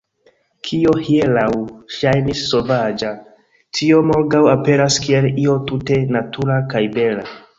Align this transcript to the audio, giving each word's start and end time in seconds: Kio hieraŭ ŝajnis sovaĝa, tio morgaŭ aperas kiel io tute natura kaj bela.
Kio 0.67 0.93
hieraŭ 1.09 1.49
ŝajnis 1.97 2.41
sovaĝa, 2.53 3.11
tio 3.79 4.01
morgaŭ 4.13 4.41
aperas 4.55 4.99
kiel 5.05 5.29
io 5.45 5.59
tute 5.73 6.01
natura 6.17 6.59
kaj 6.75 6.83
bela. 6.97 7.31